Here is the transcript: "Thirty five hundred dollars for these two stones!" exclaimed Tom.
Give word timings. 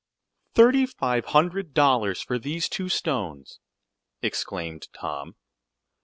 "Thirty 0.55 0.87
five 0.87 1.25
hundred 1.25 1.75
dollars 1.75 2.21
for 2.23 2.39
these 2.39 2.67
two 2.67 2.89
stones!" 2.89 3.59
exclaimed 4.23 4.87
Tom. 4.93 5.35